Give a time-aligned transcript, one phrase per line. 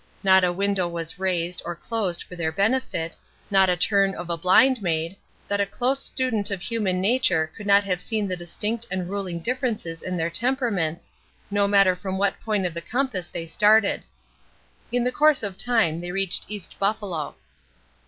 [0.23, 3.15] Not a window was raised or closed for their benefit,
[3.51, 5.15] not a turn of a blind made,
[5.47, 9.41] that a close student of human nature could not have seen the distinct and ruling
[9.41, 11.13] differences in their temperaments,
[11.51, 14.01] no matter from what point of the compass they started.
[14.91, 17.35] In the course of time they reached East Buffalo.